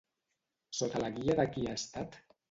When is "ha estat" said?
1.67-2.17